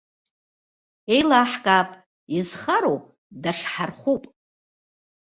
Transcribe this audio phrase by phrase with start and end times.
[1.13, 1.89] Еилаҳкаап,
[2.37, 2.97] изхароу,
[3.41, 4.23] дахьҳархуп!